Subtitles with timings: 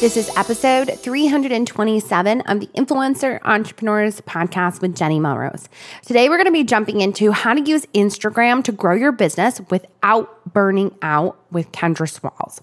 [0.00, 5.68] This is episode 327 of the Influencer Entrepreneurs Podcast with Jenny Melrose.
[6.06, 9.60] Today, we're going to be jumping into how to use Instagram to grow your business
[9.70, 12.60] without burning out with Kendra Swalls.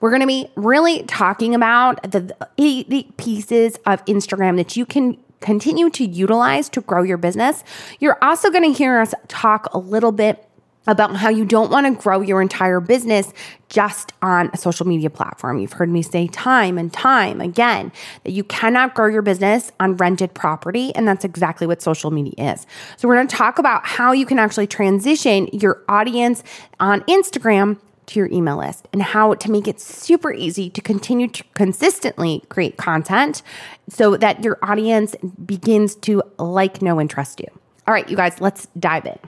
[0.00, 5.16] We're going to be really talking about the eight pieces of Instagram that you can
[5.40, 7.64] continue to utilize to grow your business.
[7.98, 10.46] You're also going to hear us talk a little bit
[10.86, 13.32] about how you don't want to grow your entire business
[13.68, 15.58] just on a social media platform.
[15.58, 17.90] You've heard me say time and time again
[18.24, 20.94] that you cannot grow your business on rented property.
[20.94, 22.66] And that's exactly what social media is.
[22.96, 26.42] So, we're going to talk about how you can actually transition your audience
[26.80, 31.28] on Instagram to your email list and how to make it super easy to continue
[31.28, 33.42] to consistently create content
[33.88, 37.46] so that your audience begins to like, know, and trust you.
[37.86, 39.18] All right, you guys, let's dive in.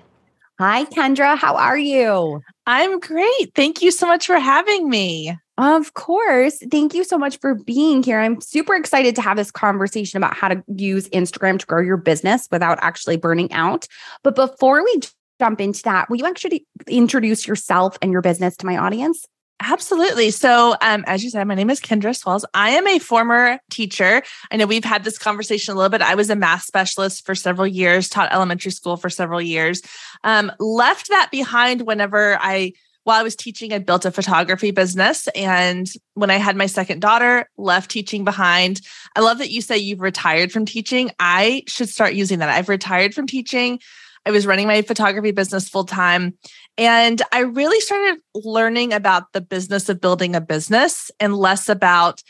[0.58, 1.36] Hi, Kendra.
[1.36, 2.42] How are you?
[2.66, 3.54] I'm great.
[3.54, 5.36] Thank you so much for having me.
[5.58, 6.62] Of course.
[6.70, 8.18] Thank you so much for being here.
[8.18, 11.98] I'm super excited to have this conversation about how to use Instagram to grow your
[11.98, 13.86] business without actually burning out.
[14.22, 15.00] But before we
[15.38, 19.26] jump into that, will you actually introduce yourself and your business to my audience?
[19.62, 20.30] Absolutely.
[20.30, 22.44] So, um, as you said, my name is Kendra Swalls.
[22.52, 24.22] I am a former teacher.
[24.50, 26.02] I know we've had this conversation a little bit.
[26.02, 29.80] I was a math specialist for several years, taught elementary school for several years.
[30.24, 35.26] Um, left that behind whenever I, while I was teaching, I built a photography business.
[35.34, 38.82] And when I had my second daughter, left teaching behind.
[39.14, 41.12] I love that you say you've retired from teaching.
[41.18, 42.50] I should start using that.
[42.50, 43.80] I've retired from teaching.
[44.26, 46.36] I was running my photography business full time.
[46.76, 52.22] And I really started learning about the business of building a business and less about,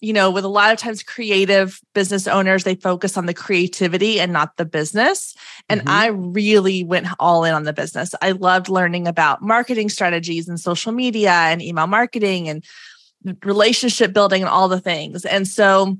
[0.00, 4.20] you know, with a lot of times creative business owners, they focus on the creativity
[4.20, 5.34] and not the business.
[5.68, 5.88] And mm-hmm.
[5.88, 8.14] I really went all in on the business.
[8.20, 12.64] I loved learning about marketing strategies and social media and email marketing and
[13.44, 15.24] relationship building and all the things.
[15.24, 15.96] And so,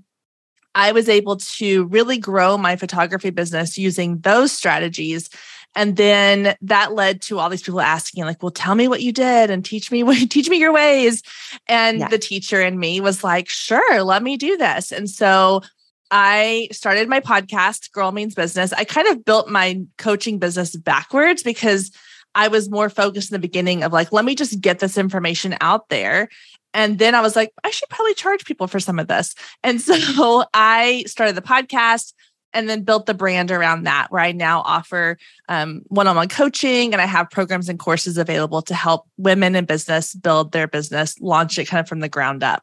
[0.76, 5.31] I was able to really grow my photography business using those strategies
[5.75, 9.12] and then that led to all these people asking like well tell me what you
[9.12, 11.22] did and teach me what teach me your ways
[11.66, 12.09] and yeah.
[12.09, 15.62] the teacher in me was like sure let me do this and so
[16.09, 18.72] I started my podcast, Girl Means Business.
[18.72, 21.91] I kind of built my coaching business backwards because
[22.37, 25.56] I was more focused in the beginning of like, let me just get this information
[25.60, 26.28] out there.
[26.76, 29.34] And then I was like, I should probably charge people for some of this.
[29.64, 32.12] And so I started the podcast
[32.53, 37.00] and then built the brand around that where I now offer um, one-on-one coaching and
[37.00, 41.59] I have programs and courses available to help women in business build their business, launch
[41.59, 42.62] it kind of from the ground up.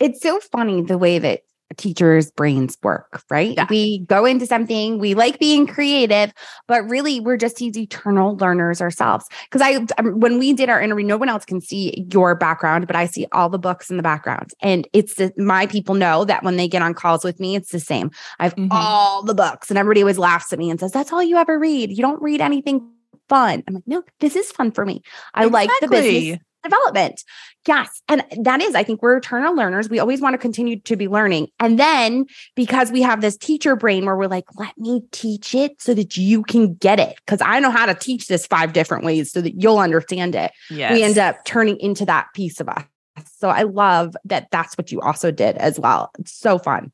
[0.00, 1.42] It's so funny the way that
[1.76, 3.54] teachers' brains work, right?
[3.56, 3.66] Yeah.
[3.68, 6.32] We go into something, we like being creative,
[6.66, 9.26] but really we're just these eternal learners ourselves.
[9.44, 12.86] Because I, um, when we did our interview, no one else can see your background,
[12.86, 14.50] but I see all the books in the background.
[14.60, 17.70] And it's the, my people know that when they get on calls with me, it's
[17.70, 18.10] the same.
[18.38, 18.68] I have mm-hmm.
[18.70, 21.58] all the books, and everybody always laughs at me and says, That's all you ever
[21.58, 21.90] read.
[21.90, 22.88] You don't read anything
[23.28, 23.62] fun.
[23.66, 25.02] I'm like, no, this is fun for me.
[25.34, 25.68] I exactly.
[25.68, 27.22] like the business development.
[27.66, 28.02] Yes.
[28.08, 29.88] And that is, I think we're eternal learners.
[29.88, 31.48] We always want to continue to be learning.
[31.58, 35.80] And then because we have this teacher brain where we're like, let me teach it
[35.80, 37.18] so that you can get it.
[37.26, 40.52] Cause I know how to teach this five different ways so that you'll understand it.
[40.70, 40.92] Yes.
[40.92, 42.84] We end up turning into that piece of us.
[43.38, 46.10] So I love that that's what you also did as well.
[46.18, 46.92] It's so fun.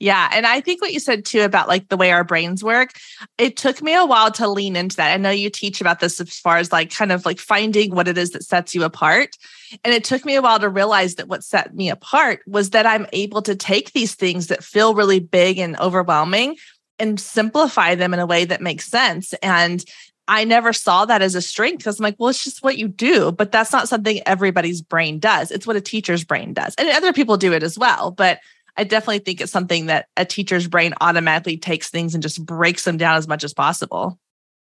[0.00, 0.30] Yeah.
[0.32, 2.94] And I think what you said too about like the way our brains work,
[3.36, 5.12] it took me a while to lean into that.
[5.12, 8.08] I know you teach about this as far as like kind of like finding what
[8.08, 9.36] it is that sets you apart.
[9.84, 12.86] And it took me a while to realize that what set me apart was that
[12.86, 16.56] I'm able to take these things that feel really big and overwhelming
[16.98, 19.34] and simplify them in a way that makes sense.
[19.42, 19.84] And
[20.28, 22.88] I never saw that as a strength because I'm like, well, it's just what you
[22.88, 25.50] do, but that's not something everybody's brain does.
[25.50, 26.74] It's what a teacher's brain does.
[26.78, 28.12] And other people do it as well.
[28.12, 28.38] But
[28.76, 32.84] I definitely think it's something that a teacher's brain automatically takes things and just breaks
[32.84, 34.18] them down as much as possible.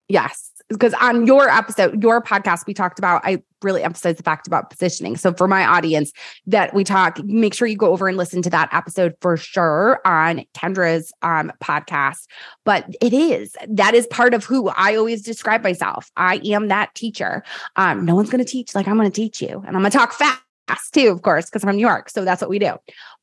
[0.08, 0.50] Yes.
[0.68, 4.68] Because on your episode, your podcast, we talked about, I really emphasize the fact about
[4.68, 5.16] positioning.
[5.16, 6.12] So for my audience
[6.46, 10.00] that we talk, make sure you go over and listen to that episode for sure
[10.04, 12.26] on Kendra's um, podcast.
[12.64, 16.10] But it is, that is part of who I always describe myself.
[16.16, 17.44] I am that teacher.
[17.76, 19.62] Um, no one's going to teach like I'm going to teach you.
[19.66, 20.42] And I'm going to talk fast
[20.90, 22.10] too, of course, because I'm from New York.
[22.10, 22.74] So that's what we do.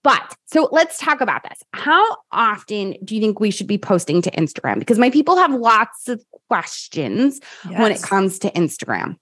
[0.04, 1.60] But so let's talk about this.
[1.74, 4.80] How often do you think we should be posting to Instagram?
[4.80, 7.80] Because my people have lots of questions yes.
[7.80, 9.18] when it comes to Instagram.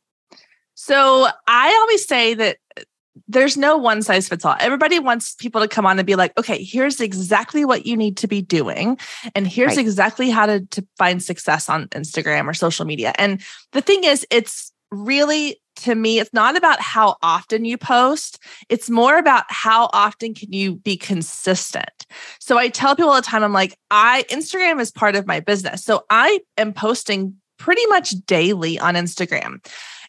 [0.73, 2.81] So I always say that uh,
[3.27, 4.55] there's no one size fits all.
[4.59, 8.17] Everybody wants people to come on and be like, okay, here's exactly what you need
[8.17, 8.97] to be doing.
[9.35, 9.79] And here's right.
[9.79, 13.13] exactly how to, to find success on Instagram or social media.
[13.17, 13.41] And
[13.73, 18.39] the thing is, it's really to me it's not about how often you post
[18.69, 22.05] it's more about how often can you be consistent
[22.39, 25.39] so i tell people all the time i'm like i instagram is part of my
[25.39, 29.59] business so i am posting pretty much daily on instagram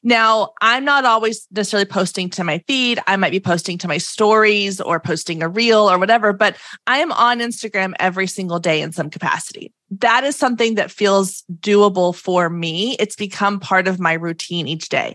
[0.05, 2.99] now, I'm not always necessarily posting to my feed.
[3.07, 6.57] I might be posting to my stories or posting a reel or whatever, but
[6.89, 9.73] I am on Instagram every single day in some capacity.
[9.91, 12.97] That is something that feels doable for me.
[12.99, 15.15] It's become part of my routine each day.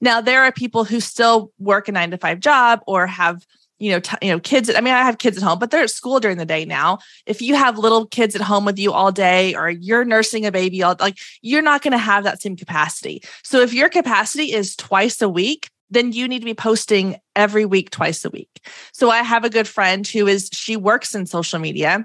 [0.00, 3.44] Now, there are people who still work a nine to five job or have
[3.78, 4.70] you know, t- you know, kids.
[4.74, 6.98] I mean, I have kids at home, but they're at school during the day now.
[7.26, 10.52] If you have little kids at home with you all day, or you're nursing a
[10.52, 13.22] baby all like, you're not going to have that same capacity.
[13.44, 17.64] So if your capacity is twice a week, then you need to be posting every
[17.64, 18.50] week, twice a week.
[18.92, 22.04] So I have a good friend who is she works in social media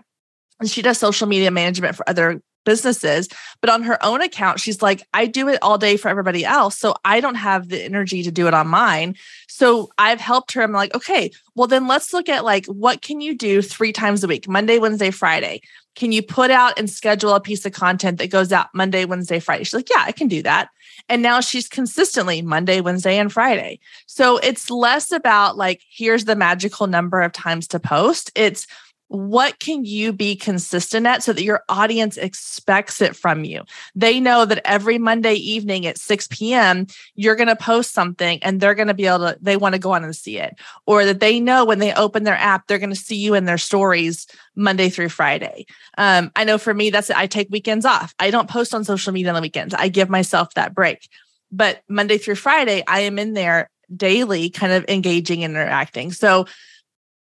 [0.60, 3.30] and she does social media management for other businesses.
[3.62, 6.78] But on her own account, she's like, I do it all day for everybody else.
[6.78, 9.16] So I don't have the energy to do it on mine.
[9.48, 10.64] So I've helped her.
[10.64, 14.24] I'm like, okay, well, then let's look at like, what can you do three times
[14.24, 15.62] a week Monday, Wednesday, Friday?
[15.96, 19.40] Can you put out and schedule a piece of content that goes out Monday, Wednesday,
[19.40, 19.64] Friday?
[19.64, 20.70] She's like, yeah, I can do that.
[21.10, 23.80] And now she's consistently Monday, Wednesday, and Friday.
[24.08, 28.32] So it's less about like, here's the magical number of times to post.
[28.36, 28.66] It's
[29.14, 33.62] what can you be consistent at so that your audience expects it from you?
[33.94, 38.60] They know that every Monday evening at 6 p.m., you're going to post something and
[38.60, 40.56] they're going to be able to, they want to go on and see it.
[40.88, 43.46] Or that they know when they open their app, they're going to see you in
[43.46, 44.26] their stories
[44.56, 45.68] Monday through Friday.
[45.96, 47.16] Um, I know for me, that's it.
[47.16, 48.16] I take weekends off.
[48.18, 49.76] I don't post on social media on the weekends.
[49.76, 51.08] I give myself that break.
[51.52, 56.12] But Monday through Friday, I am in there daily, kind of engaging and interacting.
[56.12, 56.48] So,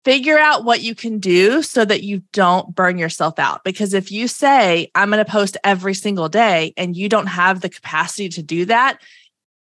[0.05, 3.63] figure out what you can do so that you don't burn yourself out.
[3.65, 7.61] Because if you say, I'm going to post every single day and you don't have
[7.61, 9.01] the capacity to do that,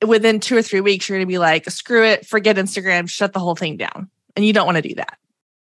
[0.06, 3.34] within two or three weeks, you're going to be like, screw it, forget Instagram, shut
[3.34, 4.10] the whole thing down.
[4.36, 5.18] And you don't want to do that.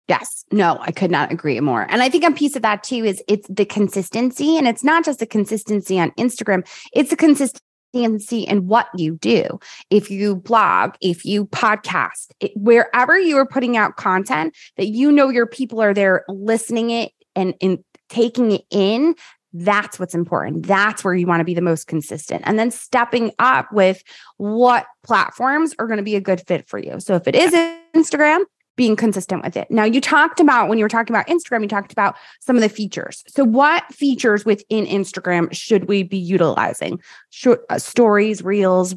[0.09, 0.45] Yes.
[0.51, 1.87] No, I could not agree more.
[1.89, 4.59] And I think a piece of that too is it's the consistency.
[4.59, 9.17] And it's not just a consistency on Instagram, it's a consistency consistency in what you
[9.17, 9.59] do.
[9.91, 15.13] If you blog, if you podcast, it, wherever you are putting out content that you
[15.13, 19.15] know your people are there listening it and, and taking it in,
[19.53, 20.67] that's what's important.
[20.67, 22.43] That's where you want to be the most consistent.
[22.45, 24.03] And then stepping up with
[24.37, 26.99] what platforms are going to be a good fit for you.
[26.99, 27.53] So if it is
[27.95, 28.43] Instagram,
[28.77, 29.71] being consistent with it.
[29.71, 32.63] Now, you talked about when you were talking about Instagram, you talked about some of
[32.63, 33.23] the features.
[33.29, 37.01] So, what features within Instagram should we be utilizing?
[37.31, 38.95] Should, uh, stories, reels,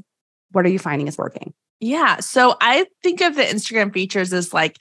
[0.52, 1.54] what are you finding is working?
[1.80, 2.20] Yeah.
[2.20, 4.78] So, I think of the Instagram features as like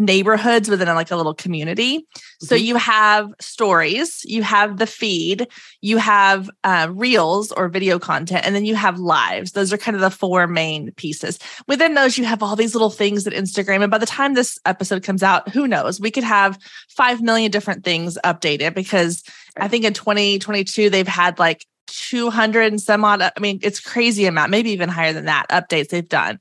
[0.00, 1.98] neighborhoods within like a little community.
[1.98, 2.46] Mm-hmm.
[2.46, 5.46] So you have stories, you have the feed,
[5.80, 9.52] you have uh, reels or video content, and then you have lives.
[9.52, 11.38] Those are kind of the four main pieces.
[11.68, 14.58] Within those, you have all these little things that Instagram, and by the time this
[14.64, 16.00] episode comes out, who knows?
[16.00, 19.22] We could have 5 million different things updated because
[19.56, 24.26] I think in 2022, they've had like 200 and some odd, I mean, it's crazy
[24.26, 26.38] amount, maybe even higher than that updates they've done.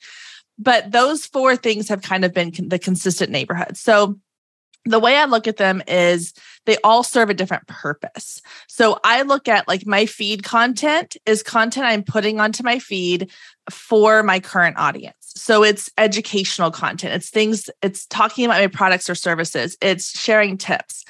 [0.59, 3.77] But those four things have kind of been the consistent neighborhood.
[3.77, 4.19] So
[4.85, 6.33] the way I look at them is
[6.65, 8.41] they all serve a different purpose.
[8.67, 13.31] So I look at like my feed content is content I'm putting onto my feed
[13.69, 15.15] for my current audience.
[15.21, 20.57] So it's educational content, it's things, it's talking about my products or services, it's sharing
[20.57, 21.05] tips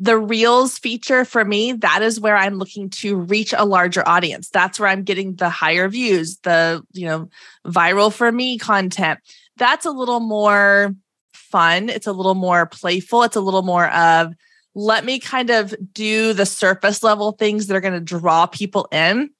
[0.00, 4.48] the reels feature for me that is where i'm looking to reach a larger audience.
[4.50, 7.28] That's where i'm getting the higher views the you know
[7.66, 9.20] viral for me content.
[9.56, 10.94] That's a little more
[11.32, 11.88] fun.
[11.88, 13.22] It's a little more playful.
[13.22, 14.34] It's a little more of
[14.74, 18.86] let me kind of do the surface level things that are going to draw people
[18.92, 19.30] in.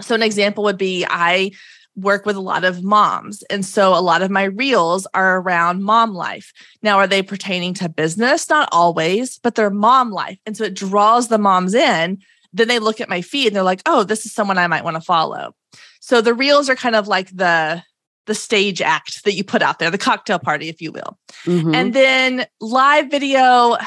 [0.00, 1.50] So an example would be i
[1.98, 3.42] work with a lot of moms.
[3.44, 6.52] And so a lot of my reels are around mom life.
[6.82, 8.48] Now, are they pertaining to business?
[8.48, 10.38] Not always, but they're mom life.
[10.46, 12.18] And so it draws the moms in.
[12.52, 14.84] Then they look at my feed and they're like, oh, this is someone I might
[14.84, 15.54] want to follow.
[16.00, 17.82] So the reels are kind of like the
[18.26, 21.18] the stage act that you put out there, the cocktail party, if you will.
[21.46, 21.74] Mm-hmm.
[21.74, 23.78] And then live video,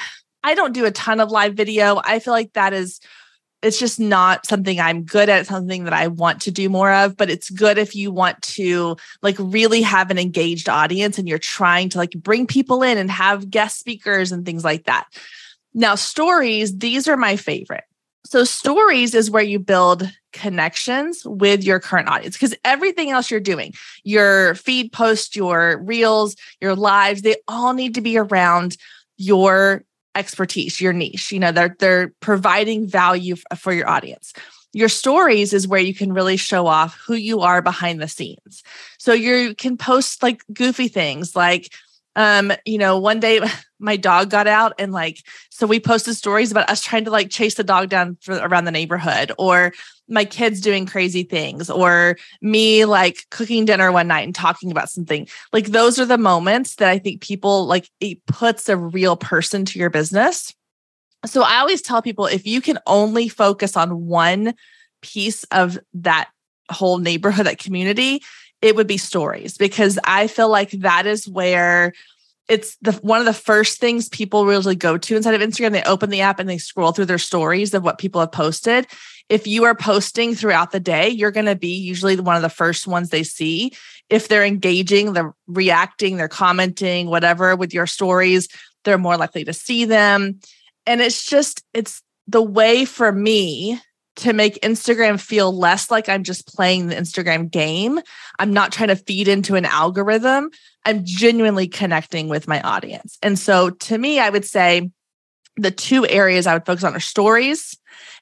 [0.43, 2.01] I don't do a ton of live video.
[2.03, 2.99] I feel like that is
[3.61, 7.15] it's just not something I'm good at, something that I want to do more of,
[7.15, 11.37] but it's good if you want to like really have an engaged audience and you're
[11.37, 15.07] trying to like bring people in and have guest speakers and things like that.
[15.73, 17.83] Now, stories, these are my favorite.
[18.25, 23.39] So, stories is where you build connections with your current audience because everything else you're
[23.39, 28.77] doing, your feed post, your reels, your lives, they all need to be around
[29.17, 29.83] your
[30.15, 31.31] expertise, your niche.
[31.31, 34.33] You know, they're they're providing value for your audience.
[34.73, 38.63] Your stories is where you can really show off who you are behind the scenes.
[38.97, 41.73] So you can post like goofy things like
[42.15, 43.39] um you know one day
[43.79, 45.17] my dog got out and like
[45.49, 48.65] so we posted stories about us trying to like chase the dog down for, around
[48.65, 49.73] the neighborhood or
[50.07, 54.89] my kids doing crazy things or me like cooking dinner one night and talking about
[54.89, 55.27] something.
[55.53, 59.65] Like those are the moments that i think people like it puts a real person
[59.65, 60.53] to your business.
[61.25, 64.53] So i always tell people if you can only focus on one
[65.01, 66.29] piece of that
[66.69, 68.21] whole neighborhood that community
[68.61, 71.93] it would be stories because I feel like that is where
[72.47, 75.71] it's the one of the first things people really go to inside of Instagram.
[75.71, 78.87] They open the app and they scroll through their stories of what people have posted.
[79.29, 82.49] If you are posting throughout the day, you're going to be usually one of the
[82.49, 83.71] first ones they see.
[84.09, 88.49] If they're engaging, they're reacting, they're commenting, whatever with your stories,
[88.83, 90.39] they're more likely to see them.
[90.85, 93.79] And it's just, it's the way for me
[94.21, 97.99] to make Instagram feel less like I'm just playing the Instagram game.
[98.37, 100.51] I'm not trying to feed into an algorithm.
[100.85, 103.17] I'm genuinely connecting with my audience.
[103.23, 104.91] And so to me, I would say
[105.57, 107.77] the two areas I would focus on are stories.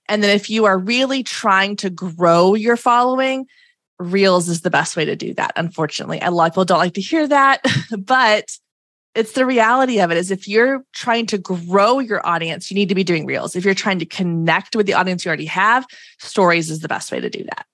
[0.07, 3.45] And then if you are really trying to grow your following,
[3.99, 5.51] Reels is the best way to do that.
[5.57, 7.61] Unfortunately, a lot of people don't like to hear that,
[7.99, 8.45] but
[9.15, 12.89] it's the reality of it is if you're trying to grow your audience, you need
[12.89, 13.55] to be doing reels.
[13.55, 15.85] If you're trying to connect with the audience you already have,
[16.19, 17.65] stories is the best way to do that.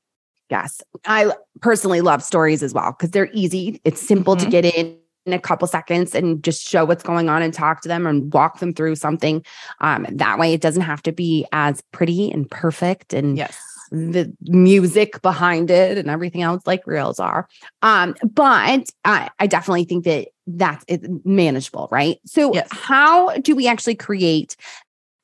[0.50, 0.82] Yes.
[1.06, 3.82] I personally love stories as well because they're easy.
[3.84, 4.46] It's simple mm-hmm.
[4.46, 7.82] to get in in a couple seconds and just show what's going on and talk
[7.82, 9.44] to them and walk them through something.
[9.82, 13.60] Um, that way, it doesn't have to be as pretty and perfect and yes
[13.92, 17.48] the music behind it and everything else like reels are.
[17.82, 20.86] Um, but I, I definitely think that that's
[21.24, 22.18] manageable, right?
[22.26, 22.68] So, yes.
[22.72, 24.56] how do we actually create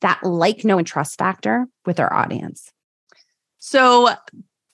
[0.01, 2.72] that like, know, and trust factor with our audience?
[3.60, 4.10] So,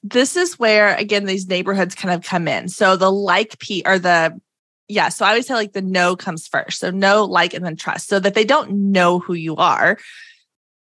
[0.03, 2.69] this is where again these neighborhoods kind of come in.
[2.69, 4.39] So the like p or the
[4.87, 6.79] yeah, so I always say like the no comes first.
[6.79, 8.07] So no like, and then trust.
[8.07, 9.97] So that they don't know who you are,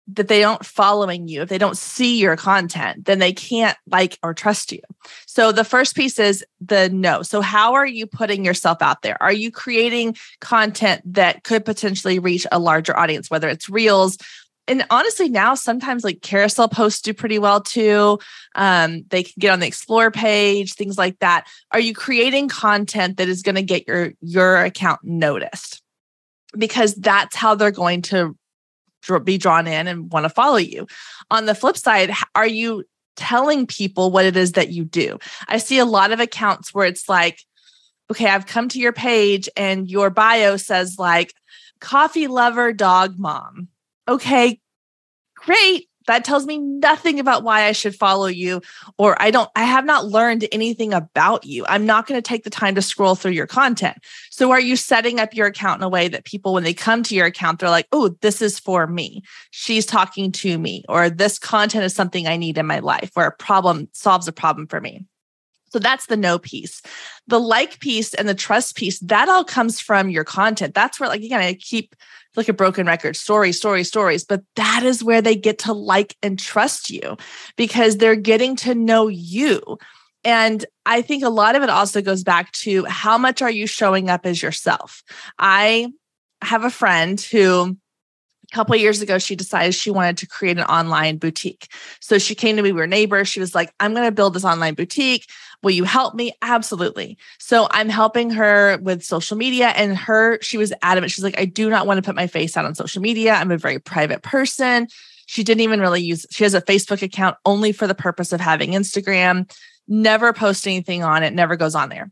[0.07, 4.19] that they don't following you, if they don't see your content, then they can't like
[4.21, 4.81] or trust you.
[5.25, 7.23] So the first piece is the no.
[7.23, 9.21] So how are you putting yourself out there?
[9.21, 14.17] Are you creating content that could potentially reach a larger audience, whether it's reels?
[14.67, 18.19] And honestly, now sometimes like carousel posts do pretty well too.
[18.55, 21.47] Um, they can get on the explore page, things like that.
[21.71, 25.81] Are you creating content that is going to get your your account noticed?
[26.57, 28.35] Because that's how they're going to
[29.23, 30.87] be drawn in and want to follow you.
[31.31, 32.83] On the flip side, are you
[33.15, 35.17] telling people what it is that you do?
[35.47, 37.41] I see a lot of accounts where it's like,
[38.11, 41.33] okay, I've come to your page and your bio says like
[41.79, 43.69] coffee lover dog mom.
[44.07, 44.59] Okay,
[45.35, 48.61] great that tells me nothing about why I should follow you
[48.97, 51.65] or I don't I have not learned anything about you.
[51.67, 53.97] I'm not going to take the time to scroll through your content.
[54.29, 57.03] So are you setting up your account in a way that people when they come
[57.03, 59.23] to your account they're like, "Oh, this is for me.
[59.51, 63.25] She's talking to me," or this content is something I need in my life or
[63.25, 65.05] a problem solves a problem for me.
[65.75, 66.81] So that's the no piece.
[67.27, 70.73] The like piece and the trust piece, that all comes from your content.
[70.73, 71.95] That's where, like, again, I keep
[72.37, 74.23] like a broken record stories, stories, stories.
[74.23, 77.17] But that is where they get to like and trust you
[77.55, 79.77] because they're getting to know you.
[80.23, 83.67] And I think a lot of it also goes back to how much are you
[83.67, 85.03] showing up as yourself?
[85.37, 85.93] I
[86.41, 87.77] have a friend who
[88.51, 91.67] a couple years ago she decided she wanted to create an online boutique
[91.99, 94.33] so she came to me we were neighbors she was like i'm going to build
[94.33, 95.25] this online boutique
[95.65, 96.31] Will you help me?
[96.43, 97.17] Absolutely.
[97.39, 101.11] So I'm helping her with social media and her, she was adamant.
[101.11, 103.33] She's like, I do not want to put my face out on social media.
[103.33, 104.87] I'm a very private person.
[105.25, 108.39] She didn't even really use, she has a Facebook account only for the purpose of
[108.39, 109.51] having Instagram,
[109.87, 112.11] never post anything on it, never goes on there.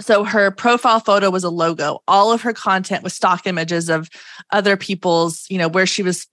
[0.00, 2.00] So her profile photo was a logo.
[2.06, 4.08] All of her content was stock images of
[4.52, 6.26] other people's, you know, where she was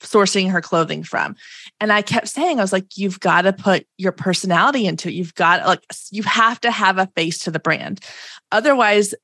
[0.00, 1.36] sourcing her clothing from.
[1.78, 5.14] And I kept saying, I was like, you've got to put your personality into it.
[5.14, 8.00] You've got like, you have to have a face to the brand.
[8.50, 9.14] Otherwise,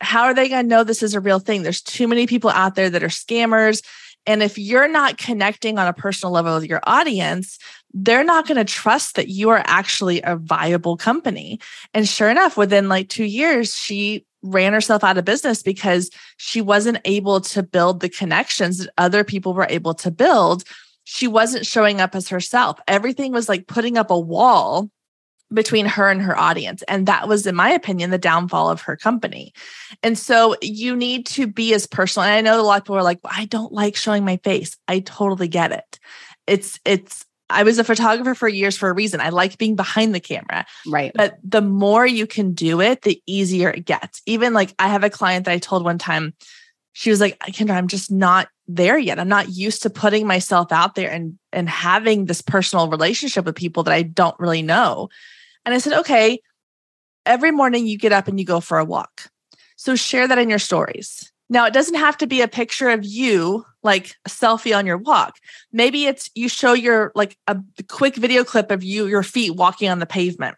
[0.00, 1.62] how are they going to know this is a real thing?
[1.62, 3.84] There's too many people out there that are scammers.
[4.26, 7.58] And if you're not connecting on a personal level with your audience,
[7.92, 11.58] they're not going to trust that you are actually a viable company.
[11.92, 16.60] And sure enough, within like two years, she ran herself out of business because she
[16.60, 20.64] wasn't able to build the connections that other people were able to build
[21.04, 22.78] she wasn't showing up as herself.
[22.86, 24.90] Everything was like putting up a wall
[25.52, 26.82] between her and her audience.
[26.88, 29.52] And that was, in my opinion, the downfall of her company.
[30.02, 32.26] And so you need to be as personal.
[32.26, 34.38] And I know a lot of people are like, well, I don't like showing my
[34.38, 34.76] face.
[34.88, 35.98] I totally get it.
[36.46, 39.20] It's, it's, I was a photographer for years for a reason.
[39.20, 40.64] I like being behind the camera.
[40.86, 41.12] Right.
[41.14, 44.22] But the more you can do it, the easier it gets.
[44.26, 46.34] Even like I have a client that I told one time,
[46.94, 49.18] she was like, Kendra, I'm just not there yet.
[49.18, 53.54] I'm not used to putting myself out there and and having this personal relationship with
[53.56, 55.08] people that I don't really know.
[55.64, 56.40] And I said, okay,
[57.26, 59.28] every morning you get up and you go for a walk.
[59.76, 61.32] So share that in your stories.
[61.48, 64.96] Now, it doesn't have to be a picture of you, like a selfie on your
[64.96, 65.36] walk.
[65.70, 69.90] Maybe it's you show your like a quick video clip of you, your feet walking
[69.90, 70.56] on the pavement.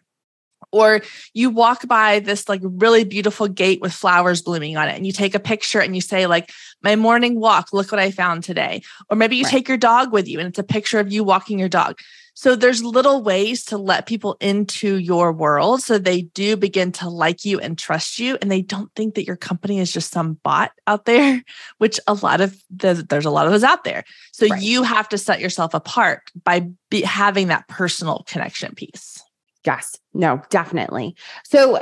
[0.71, 1.01] Or
[1.33, 5.11] you walk by this like really beautiful gate with flowers blooming on it and you
[5.11, 8.81] take a picture and you say, like, my morning walk, look what I found today.
[9.09, 9.51] Or maybe you right.
[9.51, 11.99] take your dog with you and it's a picture of you walking your dog.
[12.35, 17.09] So there's little ways to let people into your world so they do begin to
[17.09, 20.33] like you and trust you and they don't think that your company is just some
[20.43, 21.41] bot out there,
[21.77, 24.03] which a lot of the, there's a lot of those out there.
[24.33, 24.61] So right.
[24.61, 29.23] you have to set yourself apart by be, having that personal connection piece.
[29.65, 29.97] Yes.
[30.13, 31.15] No, definitely.
[31.45, 31.79] So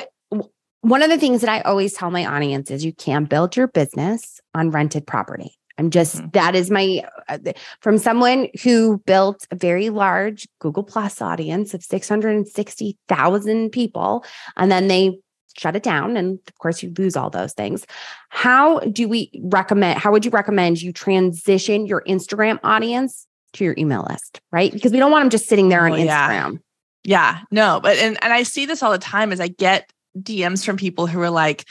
[0.81, 3.67] one of the things that I always tell my audience is you can build your
[3.67, 5.57] business on rented property.
[5.77, 6.29] I'm just, mm-hmm.
[6.33, 7.39] that is my, uh,
[7.79, 14.23] from someone who built a very large Google Plus audience of 660,000 people,
[14.55, 15.19] and then they
[15.57, 16.15] shut it down.
[16.17, 17.85] And of course, you lose all those things.
[18.29, 23.75] How do we recommend, how would you recommend you transition your Instagram audience to your
[23.77, 24.71] email list, right?
[24.71, 26.59] Because we don't want them just sitting there on oh, Instagram.
[27.03, 27.35] Yeah.
[27.35, 30.65] yeah, no, but, and, and I see this all the time as I get DMs
[30.65, 31.65] from people who are like,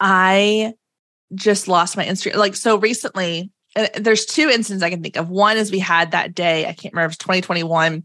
[0.00, 0.74] I
[1.34, 2.36] just lost my Instagram.
[2.36, 3.50] Like so recently,
[3.96, 5.28] there's two instances I can think of.
[5.28, 8.04] One is we had that day, I can't remember, it was 2021,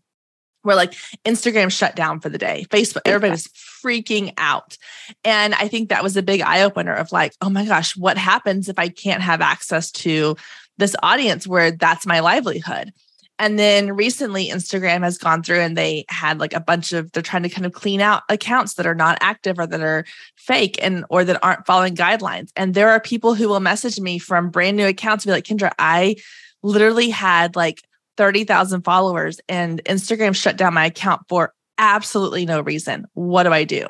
[0.64, 0.94] where like
[1.26, 2.66] Instagram shut down for the day.
[2.70, 4.78] Facebook, everybody was freaking out.
[5.24, 8.18] And I think that was a big eye opener of like, oh my gosh, what
[8.18, 10.36] happens if I can't have access to
[10.78, 12.92] this audience where that's my livelihood?
[13.40, 17.24] And then recently, Instagram has gone through and they had like a bunch of, they're
[17.24, 20.78] trying to kind of clean out accounts that are not active or that are fake
[20.82, 22.52] and, or that aren't following guidelines.
[22.58, 25.46] And there are people who will message me from brand new accounts and be like,
[25.46, 26.18] Kendra, I
[26.62, 27.82] literally had like
[28.18, 33.06] 30,000 followers and Instagram shut down my account for absolutely no reason.
[33.14, 33.88] What do I do?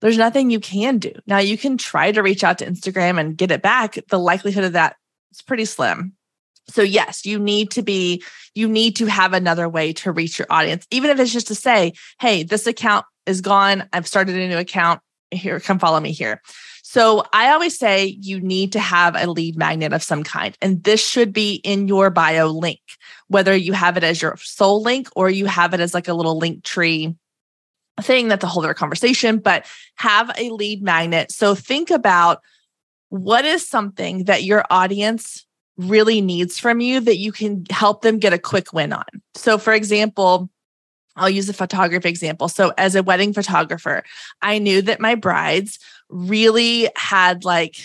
[0.00, 1.12] There's nothing you can do.
[1.28, 3.98] Now, you can try to reach out to Instagram and get it back.
[4.08, 4.96] The likelihood of that
[5.30, 6.17] is pretty slim
[6.68, 8.22] so yes you need to be
[8.54, 11.54] you need to have another way to reach your audience even if it's just to
[11.54, 13.88] say hey this account is gone.
[13.92, 15.00] I've started a new account.
[15.30, 16.40] Here come follow me here.
[16.82, 20.82] So i always say you need to have a lead magnet of some kind and
[20.84, 22.80] this should be in your bio link
[23.28, 26.14] whether you have it as your sole link or you have it as like a
[26.14, 27.14] little link tree
[28.00, 31.30] thing that's a whole other conversation but have a lead magnet.
[31.30, 32.40] So think about
[33.10, 35.46] what is something that your audience
[35.78, 39.04] really needs from you that you can help them get a quick win on.
[39.34, 40.50] So, for example,
[41.16, 42.48] I'll use a photography example.
[42.48, 44.02] So, as a wedding photographer,
[44.42, 47.76] I knew that my brides really had like,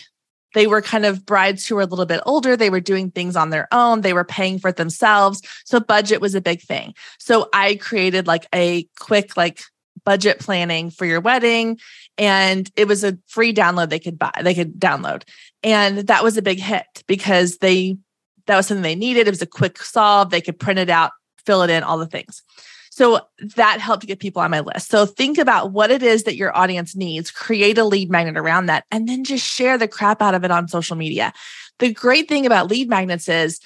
[0.54, 2.56] they were kind of brides who were a little bit older.
[2.56, 4.02] They were doing things on their own.
[4.02, 5.42] They were paying for it themselves.
[5.66, 6.94] So, budget was a big thing.
[7.20, 9.62] So, I created like a quick, like,
[10.06, 11.80] budget planning for your wedding
[12.18, 15.24] and it was a free download they could buy they could download
[15.64, 17.98] and that was a big hit because they
[18.48, 21.12] that was something they needed it was a quick solve they could print it out
[21.46, 22.44] fill it in all the things
[22.90, 23.20] so
[23.56, 26.56] that helped get people on my list so think about what it is that your
[26.56, 30.36] audience needs create a lead magnet around that and then just share the crap out
[30.36, 31.34] of it on social media
[31.80, 33.60] the great thing about lead magnets is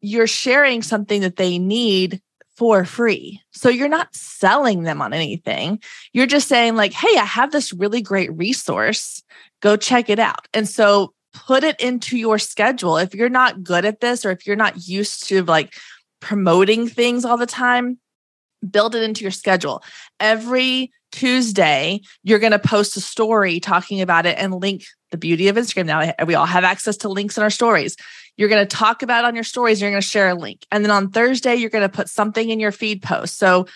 [0.00, 2.20] you're sharing something that they need
[2.58, 3.40] for free.
[3.52, 5.80] So you're not selling them on anything.
[6.12, 9.22] You're just saying, like, hey, I have this really great resource.
[9.60, 10.48] Go check it out.
[10.52, 12.96] And so put it into your schedule.
[12.96, 15.74] If you're not good at this or if you're not used to like
[16.20, 17.98] promoting things all the time,
[18.68, 19.82] build it into your schedule.
[20.18, 25.48] Every Tuesday, you're going to post a story talking about it and link the beauty
[25.48, 25.86] of Instagram.
[25.86, 27.96] Now eh, we all have access to links in our stories.
[28.36, 30.66] You're going to talk about on your stories, you're going to share a link.
[30.70, 33.38] And then on Thursday, you're going to put something in your feed post.
[33.38, 33.66] So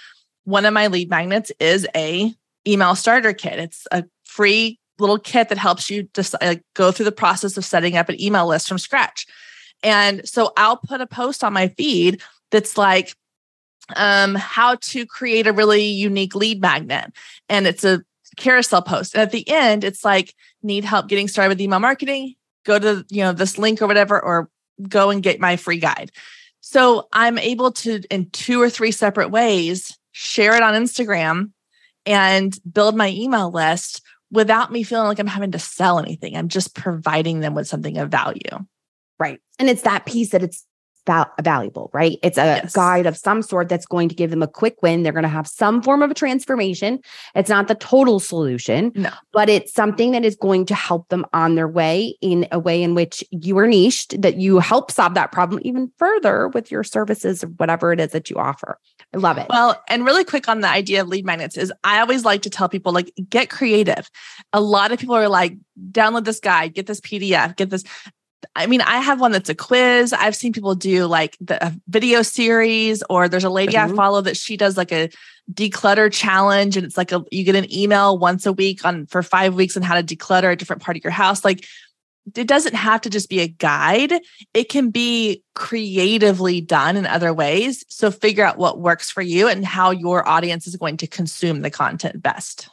[0.45, 2.33] one of my lead magnets is a
[2.67, 3.59] email starter kit.
[3.59, 7.65] It's a free little kit that helps you just uh, go through the process of
[7.65, 9.27] setting up an email list from scratch.
[9.83, 13.17] And so I'll put a post on my feed that's like
[13.97, 17.13] um, how to create a really unique lead magnet.
[17.49, 18.03] And it's a
[18.37, 19.15] carousel post.
[19.15, 22.35] And at the end, it's like, need help getting started with email marketing?
[22.65, 24.49] Go to, you know, this link or whatever, or
[24.89, 26.13] go and get my free guide.
[26.61, 31.51] So I'm able to, in two or three separate ways, share it on Instagram
[32.07, 34.03] and build my email list
[34.33, 36.37] without me feeling like I'm having to sell anything.
[36.37, 38.41] I'm just providing them with something of value.
[39.21, 39.39] Right.
[39.61, 40.67] And it's that piece that it's
[41.07, 42.19] val- valuable, right?
[42.23, 42.73] It's a yes.
[42.73, 45.03] guide of some sort that's going to give them a quick win.
[45.03, 47.01] They're going to have some form of a transformation.
[47.35, 49.11] It's not the total solution, no.
[49.33, 52.83] but it's something that is going to help them on their way in a way
[52.83, 56.85] in which you are niched, that you help solve that problem even further with your
[56.85, 58.79] services or whatever it is that you offer.
[59.15, 59.47] I love it.
[59.51, 62.51] Well, and really quick on the idea of lead magnets is I always like to
[62.51, 64.11] tell people like get creative.
[64.53, 65.57] A lot of people are like
[65.91, 67.85] download this guide, get this PDF, get this
[68.55, 70.13] I mean, I have one that's a quiz.
[70.13, 73.93] I've seen people do like the video series, or there's a lady mm-hmm.
[73.93, 75.11] I follow that she does like a
[75.53, 79.23] declutter challenge, and it's like a you get an email once a week on for
[79.23, 81.45] five weeks on how to declutter a different part of your house.
[81.45, 81.65] Like
[82.37, 84.13] it doesn't have to just be a guide,
[84.55, 87.85] it can be creatively done in other ways.
[87.89, 91.63] So figure out what works for you and how your audience is going to consume
[91.63, 92.69] the content best.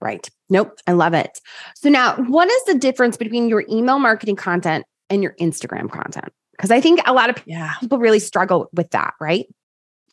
[0.00, 0.28] Right.
[0.50, 0.78] Nope.
[0.86, 1.40] I love it.
[1.76, 6.32] So now, what is the difference between your email marketing content and your Instagram content?
[6.52, 7.74] Because I think a lot of yeah.
[7.80, 9.46] people really struggle with that, right?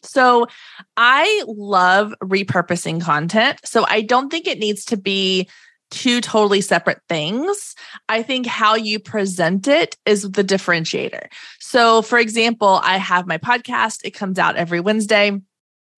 [0.03, 0.47] So
[0.97, 3.59] I love repurposing content.
[3.63, 5.47] So I don't think it needs to be
[5.91, 7.75] two totally separate things.
[8.09, 11.27] I think how you present it is the differentiator.
[11.59, 15.39] So, for example, I have my podcast, it comes out every Wednesday.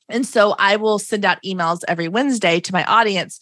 [0.09, 3.39] And so I will send out emails every Wednesday to my audience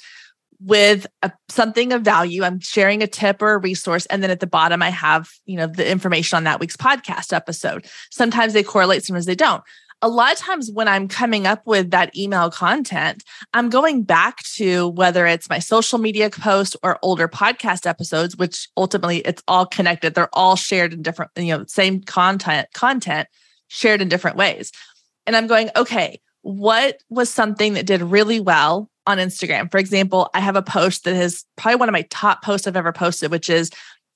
[0.64, 2.44] with a, something of value.
[2.44, 4.06] I'm sharing a tip or a resource.
[4.06, 7.34] And then at the bottom, I have, you know, the information on that week's podcast
[7.34, 7.88] episode.
[8.12, 9.64] Sometimes they correlate, sometimes they don't.
[10.02, 14.44] A lot of times when I'm coming up with that email content, I'm going back
[14.56, 19.66] to whether it's my social media post or older podcast episodes, which ultimately it's all
[19.66, 20.16] connected.
[20.16, 23.28] They're all shared in different, you know, same content, content
[23.68, 24.72] shared in different ways.
[25.28, 29.70] And I'm going, okay, what was something that did really well on Instagram.
[29.72, 32.76] For example, I have a post that is probably one of my top posts I've
[32.76, 33.70] ever posted, which is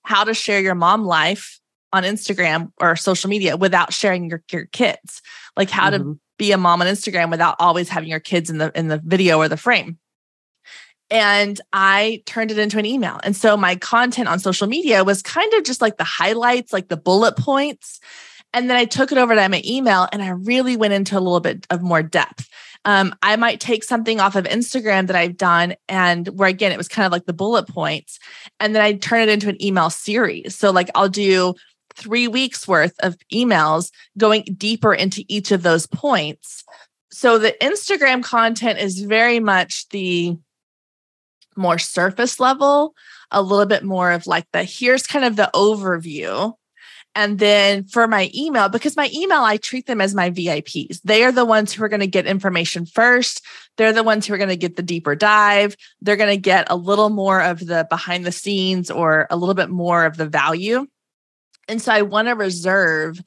[0.04, 1.60] how to share your mom life
[1.96, 5.22] on Instagram or social media without sharing your, your kids.
[5.56, 6.12] Like how mm-hmm.
[6.12, 9.02] to be a mom on Instagram without always having your kids in the in the
[9.04, 9.98] video or the frame.
[11.10, 13.20] And I turned it into an email.
[13.24, 16.88] And so my content on social media was kind of just like the highlights, like
[16.88, 18.00] the bullet points.
[18.54, 21.22] And then I took it over to my email and I really went into a
[21.22, 22.50] little bit of more depth
[22.86, 26.78] um, I might take something off of Instagram that I've done and where again, it
[26.78, 28.20] was kind of like the bullet points,
[28.60, 30.56] and then I turn it into an email series.
[30.56, 31.56] So, like, I'll do
[31.98, 36.64] three weeks worth of emails going deeper into each of those points.
[37.12, 40.38] So, the Instagram content is very much the
[41.56, 42.94] more surface level,
[43.32, 46.54] a little bit more of like the here's kind of the overview
[47.16, 51.00] and then for my email, because my email, I treat them as my VIPs.
[51.04, 53.44] They are the ones who are going to get information first.
[53.78, 55.78] They're the ones who are going to get the deeper dive.
[56.02, 59.56] They're going to get a little more of the behind the scenes or a little
[59.56, 60.88] bit more of the value.
[61.68, 63.22] And so I want to reserve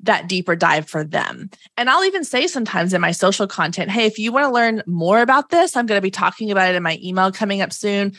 [0.00, 1.50] that deeper dive for them.
[1.76, 4.82] And I'll even say sometimes in my social content, hey, if you want to learn
[4.86, 7.72] more about this, I'm going to be talking about it in my email coming up
[7.72, 8.12] soon.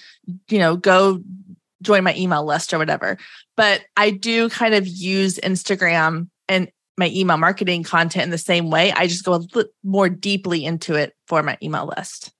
[0.50, 1.22] You know, go
[1.82, 3.18] join my email list or whatever.
[3.56, 8.72] But I do kind of use Instagram and my email marketing content in the same
[8.72, 8.92] way.
[8.92, 12.32] I just go a little more deeply into it for my email list.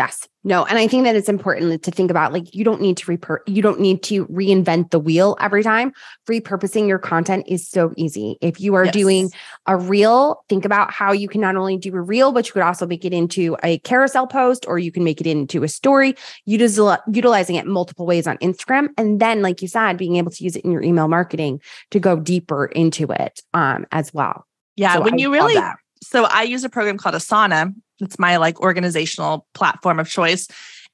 [0.00, 0.26] Yes.
[0.44, 3.04] No, and I think that it's important to think about like you don't need to
[3.04, 5.92] repur- you don't need to reinvent the wheel every time.
[6.26, 8.38] Repurposing your content is so easy.
[8.40, 8.94] If you are yes.
[8.94, 9.30] doing
[9.66, 12.62] a reel, think about how you can not only do a reel, but you could
[12.62, 16.14] also make it into a carousel post or you can make it into a story,
[16.46, 18.88] utilizing it multiple ways on Instagram.
[18.96, 21.60] And then, like you said, being able to use it in your email marketing
[21.90, 24.46] to go deeper into it um, as well.
[24.76, 24.94] Yeah.
[24.94, 25.60] So when I you really,
[26.02, 30.48] so I use a program called Asana it's my like organizational platform of choice.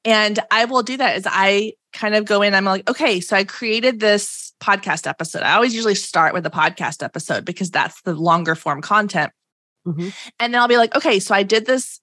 [0.05, 2.55] And I will do that as I kind of go in.
[2.55, 5.43] I'm like, okay, so I created this podcast episode.
[5.43, 9.33] I always usually start with a podcast episode because that's the longer form content.
[9.87, 10.09] Mm-hmm.
[10.39, 12.01] And then I'll be like, okay, so I did this,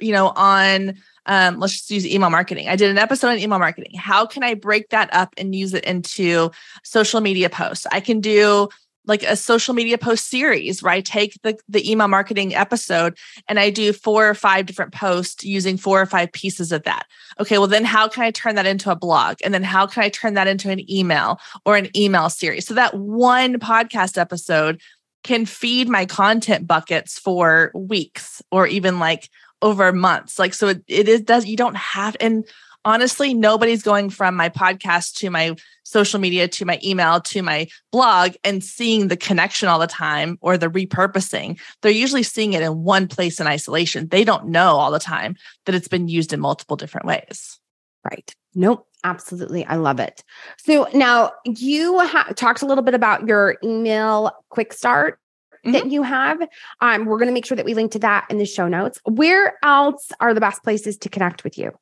[0.00, 2.68] you know, on um, let's just use email marketing.
[2.68, 3.92] I did an episode on email marketing.
[3.96, 6.50] How can I break that up and use it into
[6.84, 7.86] social media posts?
[7.90, 8.68] I can do
[9.06, 13.16] like a social media post series where I take the, the email marketing episode
[13.48, 17.06] and I do four or five different posts using four or five pieces of that.
[17.40, 19.36] Okay, well, then how can I turn that into a blog?
[19.44, 22.66] And then how can I turn that into an email or an email series?
[22.66, 24.80] So that one podcast episode
[25.22, 29.28] can feed my content buckets for weeks or even like
[29.62, 30.38] over months.
[30.38, 32.46] Like, so it, it is, does, you don't have, and
[32.86, 37.66] honestly, nobody's going from my podcast to my social media to my email to my
[37.92, 41.60] blog and seeing the connection all the time or the repurposing.
[41.82, 44.08] They're usually seeing it in one place in isolation.
[44.08, 47.58] They don't know all the time that it's been used in multiple different ways.
[48.04, 48.34] Right.
[48.54, 48.86] Nope.
[49.04, 49.64] Absolutely.
[49.64, 50.24] I love it.
[50.58, 55.20] So now you ha- talked a little bit about your email quick start
[55.64, 55.72] mm-hmm.
[55.72, 56.38] that you have.
[56.80, 59.00] Um, we're going to make sure that we link to that in the show notes.
[59.04, 61.72] Where else are the best places to connect with you?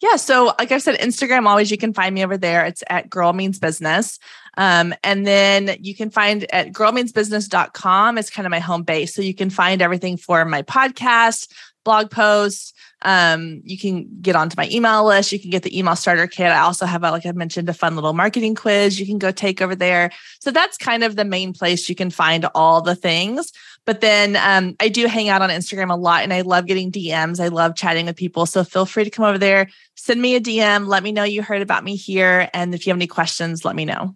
[0.00, 0.16] Yeah.
[0.16, 2.64] So, like I said, Instagram, always you can find me over there.
[2.64, 4.18] It's at Girl Means Business.
[4.56, 9.14] Um, and then you can find at girlmeansbusiness.com is kind of my home base.
[9.14, 11.48] So you can find everything for my podcast,
[11.84, 15.32] blog posts, um, you can get onto my email list.
[15.32, 16.46] You can get the email starter kit.
[16.46, 19.62] I also have, like I mentioned, a fun little marketing quiz you can go take
[19.62, 20.10] over there.
[20.40, 23.52] So that's kind of the main place you can find all the things.
[23.86, 26.92] But then um, I do hang out on Instagram a lot and I love getting
[26.92, 27.40] DMs.
[27.40, 28.44] I love chatting with people.
[28.46, 31.42] So feel free to come over there, send me a DM, let me know you
[31.42, 32.50] heard about me here.
[32.52, 34.14] And if you have any questions, let me know.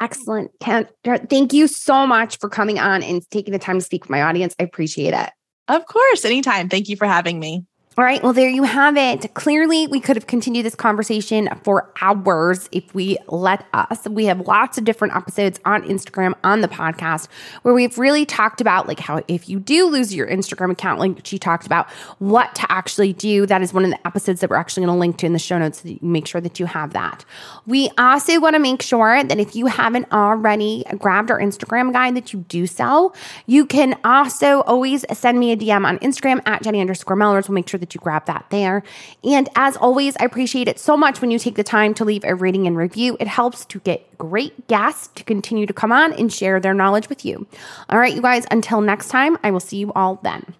[0.00, 0.50] Excellent.
[0.60, 4.22] Thank you so much for coming on and taking the time to speak with my
[4.22, 4.54] audience.
[4.60, 5.30] I appreciate it.
[5.68, 6.68] Of course, anytime.
[6.68, 7.64] Thank you for having me.
[7.98, 8.22] All right.
[8.22, 9.32] Well, there you have it.
[9.32, 14.06] Clearly, we could have continued this conversation for hours if we let us.
[14.06, 17.28] We have lots of different episodes on Instagram on the podcast
[17.62, 21.24] where we've really talked about like how if you do lose your Instagram account, like
[21.24, 23.46] she talked about what to actually do.
[23.46, 25.38] That is one of the episodes that we're actually going to link to in the
[25.38, 27.24] show notes so that you make sure that you have that.
[27.64, 32.14] We also want to make sure that if you haven't already grabbed our Instagram guide
[32.16, 33.14] that you do so,
[33.46, 37.48] you can also always send me a DM on Instagram at Jenny underscore Melrose.
[37.48, 38.82] We'll make sure that that you grab that there.
[39.24, 42.24] And as always, I appreciate it so much when you take the time to leave
[42.24, 43.16] a rating and review.
[43.20, 47.08] It helps to get great guests to continue to come on and share their knowledge
[47.08, 47.46] with you.
[47.88, 50.54] All right, you guys, until next time, I will see you all then.